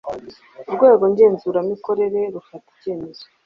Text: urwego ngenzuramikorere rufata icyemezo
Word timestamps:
urwego 0.69 1.03
ngenzuramikorere 1.11 2.21
rufata 2.33 2.67
icyemezo 2.75 3.23